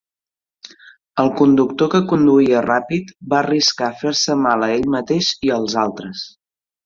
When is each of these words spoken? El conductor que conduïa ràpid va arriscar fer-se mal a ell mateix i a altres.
El 1.23 1.27
conductor 1.41 1.89
que 1.95 2.01
conduïa 2.13 2.63
ràpid 2.67 3.13
va 3.33 3.39
arriscar 3.41 3.91
fer-se 4.01 4.37
mal 4.47 4.67
a 4.69 4.73
ell 4.79 4.89
mateix 4.95 5.33
i 5.49 5.53
a 5.57 5.61
altres. 5.85 6.27